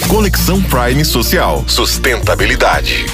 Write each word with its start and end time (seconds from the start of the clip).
Conexão 0.00 0.60
Prime 0.62 1.04
Social. 1.04 1.62
Sustentabilidade. 1.68 3.04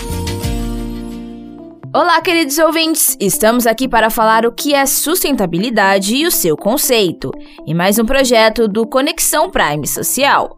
Olá, 1.92 2.20
queridos 2.22 2.56
ouvintes! 2.58 3.16
Estamos 3.18 3.66
aqui 3.66 3.88
para 3.88 4.10
falar 4.10 4.46
o 4.46 4.52
que 4.52 4.74
é 4.74 4.86
sustentabilidade 4.86 6.14
e 6.14 6.24
o 6.24 6.30
seu 6.30 6.56
conceito, 6.56 7.32
em 7.66 7.74
mais 7.74 7.98
um 7.98 8.04
projeto 8.04 8.68
do 8.68 8.86
Conexão 8.86 9.50
Prime 9.50 9.86
Social. 9.88 10.56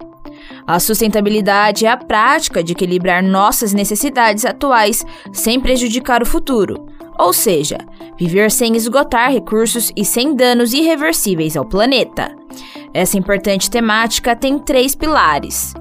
A 0.66 0.78
sustentabilidade 0.78 1.86
é 1.86 1.90
a 1.90 1.96
prática 1.96 2.62
de 2.62 2.72
equilibrar 2.72 3.22
nossas 3.24 3.72
necessidades 3.72 4.44
atuais 4.44 5.04
sem 5.32 5.58
prejudicar 5.58 6.22
o 6.22 6.26
futuro, 6.26 6.86
ou 7.18 7.32
seja, 7.32 7.78
viver 8.18 8.50
sem 8.50 8.76
esgotar 8.76 9.32
recursos 9.32 9.90
e 9.96 10.04
sem 10.04 10.36
danos 10.36 10.74
irreversíveis 10.74 11.56
ao 11.56 11.64
planeta. 11.64 12.36
Essa 12.92 13.16
importante 13.16 13.70
temática 13.70 14.36
tem 14.36 14.58
três 14.58 14.94
pilares: 14.94 15.74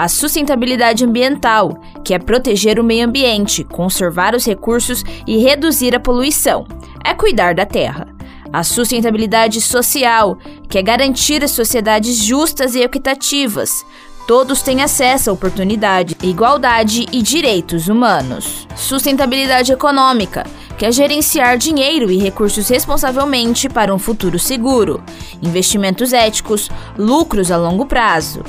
a 0.00 0.08
sustentabilidade 0.08 1.04
ambiental, 1.04 1.78
que 2.02 2.14
é 2.14 2.18
proteger 2.18 2.80
o 2.80 2.82
meio 2.82 3.06
ambiente, 3.06 3.62
conservar 3.62 4.34
os 4.34 4.46
recursos 4.46 5.04
e 5.26 5.36
reduzir 5.36 5.94
a 5.94 6.00
poluição, 6.00 6.66
é 7.04 7.12
cuidar 7.12 7.54
da 7.54 7.66
terra. 7.66 8.08
A 8.50 8.64
sustentabilidade 8.64 9.60
social, 9.60 10.38
que 10.70 10.78
é 10.78 10.82
garantir 10.82 11.44
as 11.44 11.50
sociedades 11.50 12.16
justas 12.16 12.74
e 12.74 12.80
equitativas. 12.80 13.84
Todos 14.26 14.62
têm 14.62 14.82
acesso 14.82 15.28
a 15.28 15.34
oportunidade, 15.34 16.16
igualdade 16.22 17.04
e 17.12 17.20
direitos 17.20 17.88
humanos. 17.88 18.66
Sustentabilidade 18.74 19.70
econômica, 19.70 20.46
que 20.78 20.86
é 20.86 20.90
gerenciar 20.90 21.58
dinheiro 21.58 22.10
e 22.10 22.16
recursos 22.16 22.70
responsavelmente 22.70 23.68
para 23.68 23.94
um 23.94 23.98
futuro 23.98 24.38
seguro, 24.38 25.02
investimentos 25.42 26.14
éticos, 26.14 26.70
lucros 26.96 27.50
a 27.50 27.58
longo 27.58 27.84
prazo. 27.84 28.42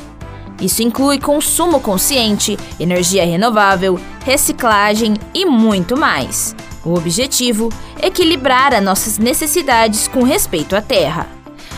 Isso 0.62 0.84
inclui 0.84 1.20
consumo 1.20 1.80
consciente, 1.80 2.58
energia 2.80 3.26
renovável, 3.26 4.00
reciclagem 4.24 5.16
e 5.34 5.44
muito 5.44 5.98
mais. 5.98 6.56
O 6.86 6.94
objetivo 6.94 7.70
é 8.00 8.08
equilibrar 8.08 8.74
as 8.74 8.84
nossas 8.84 9.18
necessidades 9.18 10.08
com 10.08 10.24
respeito 10.24 10.76
à 10.76 10.82
terra. 10.82 11.28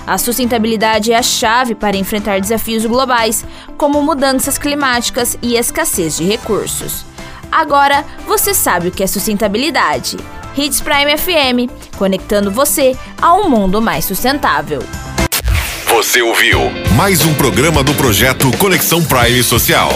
A 0.06 0.17
sustentabilidade 0.17 1.14
é 1.14 1.17
a 1.17 1.23
chave 1.23 1.73
para 1.73 1.95
enfrentar 1.95 2.42
desafios 2.42 2.86
globais, 2.86 3.45
como 3.78 4.02
mudanças 4.02 4.58
climáticas 4.58 5.38
e 5.42 5.56
escassez 5.56 6.18
de 6.18 6.25
recursos. 6.25 7.06
Agora 7.50 8.03
você 8.28 8.53
sabe 8.53 8.90
o 8.90 8.92
que 8.92 9.03
é 9.03 9.08
sustentabilidade. 9.08 10.18
Hits 10.58 10.81
Prime 10.81 11.18
FM, 11.18 11.72
conectando 11.97 12.52
você 12.52 12.97
a 13.22 13.34
um 13.34 13.50
mundo 13.50 13.81
mais 13.81 14.03
sustentável. 14.06 14.84
Você 15.94 16.24
ouviu 16.24 16.60
mais 16.96 17.24
um 17.24 17.36
programa 17.36 17.84
do 17.84 17.94
projeto 17.94 18.50
Conexão 18.58 19.04
Prime 19.04 19.44
Social. 19.44 19.92